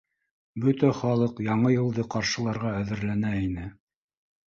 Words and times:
Бөтә 0.63 0.89
халыҡ 1.01 1.43
Яңы 1.49 1.73
йылды 1.75 2.09
ҡаршыларға 2.17 2.75
әҙерләнә 2.83 3.39
ине. 3.47 3.73